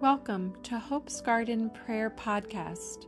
Welcome 0.00 0.62
to 0.64 0.78
Hope's 0.78 1.22
Garden 1.22 1.70
Prayer 1.70 2.10
Podcast, 2.10 3.06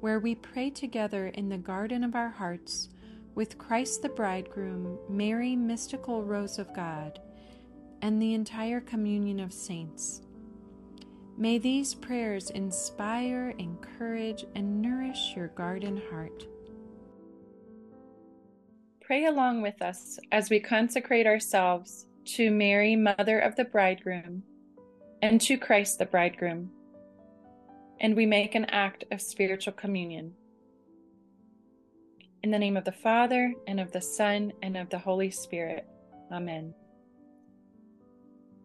where 0.00 0.18
we 0.18 0.34
pray 0.34 0.70
together 0.70 1.26
in 1.26 1.50
the 1.50 1.58
garden 1.58 2.02
of 2.02 2.14
our 2.14 2.30
hearts 2.30 2.88
with 3.34 3.58
Christ 3.58 4.00
the 4.00 4.08
Bridegroom, 4.08 4.98
Mary, 5.10 5.54
Mystical 5.54 6.24
Rose 6.24 6.58
of 6.58 6.72
God, 6.72 7.20
and 8.00 8.20
the 8.20 8.32
entire 8.32 8.80
communion 8.80 9.40
of 9.40 9.52
saints. 9.52 10.22
May 11.36 11.58
these 11.58 11.92
prayers 11.92 12.48
inspire, 12.48 13.54
encourage, 13.58 14.46
and 14.54 14.80
nourish 14.80 15.34
your 15.36 15.48
garden 15.48 16.00
heart. 16.10 16.46
Pray 19.02 19.26
along 19.26 19.60
with 19.60 19.82
us 19.82 20.18
as 20.32 20.48
we 20.48 20.60
consecrate 20.60 21.26
ourselves 21.26 22.06
to 22.24 22.50
Mary, 22.50 22.96
Mother 22.96 23.38
of 23.38 23.54
the 23.56 23.66
Bridegroom 23.66 24.44
and 25.22 25.40
to 25.40 25.56
Christ 25.56 25.98
the 25.98 26.06
bridegroom. 26.06 26.68
And 28.00 28.16
we 28.16 28.26
make 28.26 28.56
an 28.56 28.64
act 28.66 29.04
of 29.12 29.22
spiritual 29.22 29.72
communion. 29.72 30.34
In 32.42 32.50
the 32.50 32.58
name 32.58 32.76
of 32.76 32.84
the 32.84 32.90
Father, 32.90 33.54
and 33.68 33.78
of 33.78 33.92
the 33.92 34.00
Son, 34.00 34.52
and 34.62 34.76
of 34.76 34.90
the 34.90 34.98
Holy 34.98 35.30
Spirit. 35.30 35.86
Amen. 36.32 36.74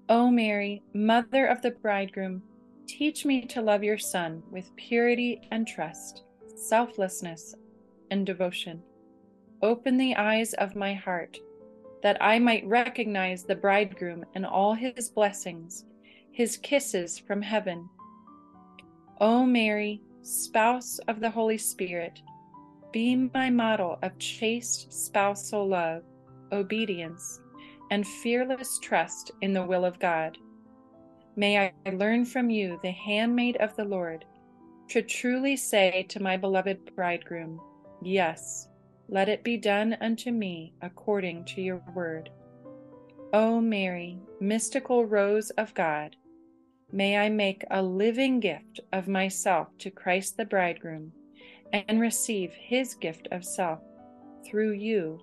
O 0.10 0.32
Mary, 0.32 0.82
Mother 0.96 1.46
of 1.46 1.62
the 1.62 1.72
bridegroom, 1.72 2.42
teach 2.88 3.24
me 3.24 3.42
to 3.42 3.62
love 3.62 3.84
your 3.84 4.00
Son 4.00 4.42
with 4.50 4.76
purity 4.78 5.42
and 5.52 5.68
trust, 5.68 6.24
selflessness 6.56 7.54
and 8.10 8.26
devotion. 8.26 8.82
Open 9.62 9.98
the 9.98 10.16
eyes 10.16 10.54
of 10.56 10.76
my 10.76 10.96
heart, 10.96 11.38
that 12.02 12.18
I 12.20 12.40
might 12.40 12.66
recognize 12.66 13.44
the 13.44 13.56
bridegroom 13.56 14.26
and 14.34 14.46
all 14.46 14.74
his 14.74 15.10
blessings 15.10 15.86
his 16.38 16.58
kisses 16.58 17.18
from 17.18 17.42
heaven. 17.42 17.90
O 19.20 19.44
Mary, 19.44 20.00
spouse 20.22 21.00
of 21.08 21.20
the 21.20 21.32
Holy 21.32 21.58
Spirit, 21.58 22.22
be 22.92 23.16
my 23.34 23.50
model 23.50 23.98
of 24.04 24.20
chaste 24.20 24.94
spousal 24.94 25.68
love, 25.68 26.04
obedience, 26.52 27.42
and 27.90 28.06
fearless 28.06 28.78
trust 28.78 29.32
in 29.42 29.52
the 29.52 29.66
will 29.66 29.84
of 29.84 29.98
God. 29.98 30.38
May 31.36 31.58
I 31.58 31.90
learn 31.94 32.24
from 32.24 32.52
you, 32.52 32.80
the 32.84 32.92
handmaid 32.92 33.58
of 33.58 33.76
the 33.76 33.86
Lord, 33.86 34.24
to 34.90 35.02
truly 35.02 35.56
say 35.56 36.06
to 36.08 36.22
my 36.22 36.38
beloved 36.38 36.96
bridegroom, 36.96 37.60
Yes, 38.04 38.68
let 39.10 39.28
it 39.28 39.44
be 39.44 39.58
done 39.58 39.98
unto 40.02 40.30
me 40.30 40.76
according 40.84 41.46
to 41.46 41.64
your 41.64 41.82
word. 41.96 42.30
O 43.34 43.60
Mary, 43.60 44.20
mystical 44.40 45.04
rose 45.04 45.50
of 45.52 45.74
God, 45.74 46.16
May 46.92 47.18
I 47.18 47.28
make 47.28 47.66
a 47.70 47.84
living 47.84 48.40
gift 48.40 48.80
of 48.94 49.10
myself 49.10 49.68
to 49.80 49.92
Christ 49.92 50.38
the 50.38 50.46
bridegroom 50.46 51.12
and 51.74 52.00
receive 52.00 52.54
his 52.54 52.96
gift 52.96 53.28
of 53.32 53.44
self 53.44 53.82
through 54.46 54.72
you, 54.72 55.20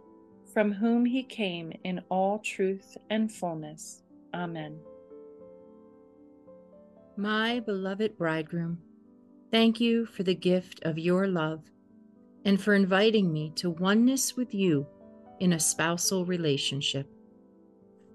from 0.52 0.72
whom 0.72 1.06
he 1.06 1.22
came 1.22 1.72
in 1.82 2.02
all 2.10 2.38
truth 2.40 2.98
and 3.08 3.32
fullness. 3.32 4.02
Amen. 4.34 4.78
My 7.16 7.60
beloved 7.60 8.18
bridegroom, 8.18 8.78
thank 9.50 9.80
you 9.80 10.04
for 10.04 10.22
the 10.22 10.34
gift 10.34 10.80
of 10.82 10.98
your 10.98 11.28
love 11.28 11.62
and 12.44 12.60
for 12.60 12.74
inviting 12.74 13.32
me 13.32 13.52
to 13.56 13.70
oneness 13.70 14.36
with 14.36 14.52
you 14.52 14.86
in 15.40 15.54
a 15.54 15.60
spousal 15.60 16.26
relationship. 16.26 17.08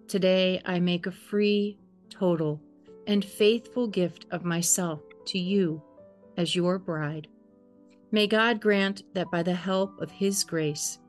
Today 0.08 0.62
I 0.66 0.80
make 0.80 1.08
a 1.08 1.12
free, 1.12 1.80
total, 2.12 2.62
and 3.10 3.26
faithful 3.26 3.88
gift 3.88 4.28
of 4.30 4.46
myself 4.46 5.02
to 5.26 5.40
you 5.40 5.82
as 6.38 6.56
your 6.56 6.78
bride. 6.78 7.28
May 8.12 8.28
God 8.28 8.62
grant 8.62 9.02
that 9.16 9.32
by 9.32 9.42
the 9.42 9.56
help 9.56 10.00
of 10.00 10.12
His 10.12 10.44
grace, 10.44 11.00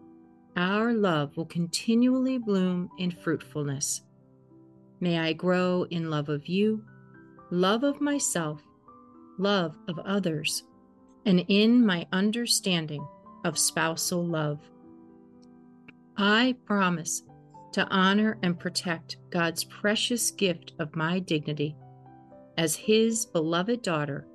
our 0.56 0.94
love 0.94 1.36
will 1.36 1.44
continually 1.44 2.38
bloom 2.38 2.88
in 2.98 3.10
fruitfulness. 3.10 4.00
May 5.00 5.18
I 5.18 5.34
grow 5.34 5.86
in 5.90 6.08
love 6.08 6.30
of 6.30 6.46
you, 6.46 6.82
love 7.50 7.84
of 7.84 8.00
myself, 8.00 8.62
love 9.38 9.76
of 9.86 9.98
others, 9.98 10.64
and 11.26 11.44
in 11.48 11.84
my 11.84 12.06
understanding 12.12 13.06
of 13.44 13.58
spousal 13.58 14.24
love. 14.26 14.58
I 16.16 16.56
promise 16.64 17.24
to 17.72 17.86
honor 17.88 18.38
and 18.42 18.58
protect 18.58 19.18
God's 19.28 19.64
precious 19.64 20.30
gift 20.30 20.72
of 20.78 20.96
my 20.96 21.18
dignity 21.18 21.76
as 22.60 22.76
his 22.76 23.24
beloved 23.24 23.80
daughter 23.80 24.26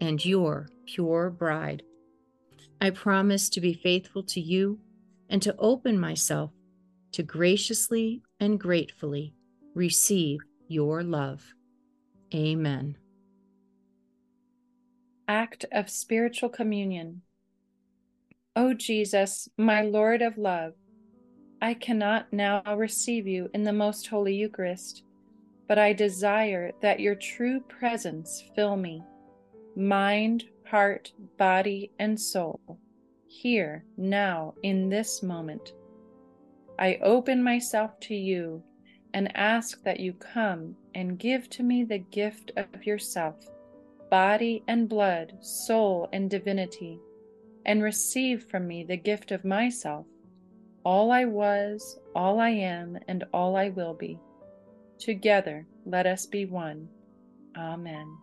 and 0.00 0.24
your 0.24 0.68
pure 0.84 1.30
bride. 1.30 1.80
I 2.80 2.90
promise 2.90 3.48
to 3.50 3.60
be 3.60 3.72
faithful 3.72 4.24
to 4.24 4.40
you 4.40 4.80
and 5.30 5.40
to 5.42 5.54
open 5.60 5.96
myself 5.96 6.50
to 7.12 7.22
graciously 7.22 8.20
and 8.40 8.58
gratefully 8.58 9.32
receive 9.76 10.40
your 10.66 11.04
love. 11.04 11.54
Amen. 12.34 12.96
Act 15.28 15.64
of 15.70 15.88
Spiritual 15.88 16.48
Communion. 16.48 17.22
O 18.56 18.74
Jesus, 18.74 19.48
my 19.56 19.82
Lord 19.82 20.20
of 20.20 20.36
love, 20.36 20.72
I 21.62 21.74
cannot 21.74 22.32
now 22.32 22.60
receive 22.74 23.28
you 23.28 23.50
in 23.54 23.62
the 23.62 23.72
most 23.72 24.08
holy 24.08 24.34
Eucharist 24.34 25.04
but 25.68 25.78
I 25.78 25.92
desire 25.92 26.72
that 26.80 26.98
your 26.98 27.14
true 27.14 27.60
presence 27.60 28.42
fill 28.56 28.76
me, 28.76 29.02
mind, 29.76 30.46
heart, 30.66 31.12
body, 31.36 31.92
and 31.98 32.18
soul, 32.18 32.78
here, 33.26 33.84
now, 33.98 34.54
in 34.62 34.88
this 34.88 35.22
moment. 35.22 35.74
I 36.78 36.98
open 37.02 37.42
myself 37.42 38.00
to 38.00 38.14
you 38.14 38.62
and 39.12 39.36
ask 39.36 39.82
that 39.84 40.00
you 40.00 40.14
come 40.14 40.74
and 40.94 41.18
give 41.18 41.50
to 41.50 41.62
me 41.62 41.84
the 41.84 41.98
gift 41.98 42.50
of 42.56 42.86
yourself, 42.86 43.36
body 44.10 44.62
and 44.68 44.88
blood, 44.88 45.34
soul 45.42 46.08
and 46.14 46.30
divinity, 46.30 46.98
and 47.66 47.82
receive 47.82 48.44
from 48.44 48.66
me 48.66 48.84
the 48.84 48.96
gift 48.96 49.32
of 49.32 49.44
myself, 49.44 50.06
all 50.84 51.10
I 51.10 51.26
was, 51.26 51.98
all 52.14 52.40
I 52.40 52.50
am, 52.50 52.98
and 53.08 53.24
all 53.34 53.56
I 53.56 53.68
will 53.68 53.92
be 53.92 54.18
Together 54.98 55.66
let 55.86 56.06
us 56.06 56.26
be 56.26 56.46
one. 56.46 56.88
Amen. 57.56 58.18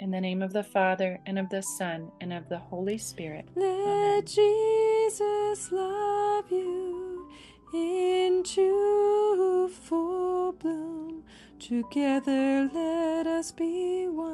In 0.00 0.10
the 0.10 0.20
name 0.20 0.42
of 0.42 0.52
the 0.52 0.64
Father, 0.64 1.20
and 1.26 1.38
of 1.38 1.48
the 1.50 1.62
Son, 1.62 2.12
and 2.20 2.32
of 2.32 2.48
the 2.48 2.58
Holy 2.58 2.98
Spirit. 2.98 3.48
Let 3.56 3.66
Amen. 3.86 4.26
Jesus 4.26 5.72
love 5.72 6.50
you 6.50 7.30
into 7.74 9.68
full 9.68 10.52
bloom. 10.52 11.24
Together 11.58 12.68
let 12.74 13.26
us 13.26 13.52
be 13.52 14.08
one. 14.08 14.33